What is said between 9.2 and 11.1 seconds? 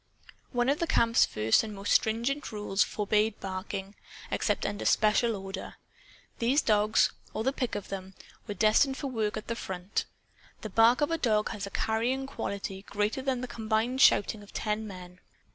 at the front. The bark